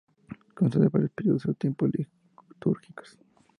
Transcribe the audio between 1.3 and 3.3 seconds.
o tiempos litúrgicos.